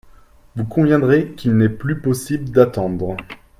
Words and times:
Vous 0.55 0.65
conviendrez 0.65 1.33
qu’il 1.37 1.55
n’est 1.55 1.69
plus 1.69 2.01
possible 2.01 2.49
d’attendre. 2.49 3.15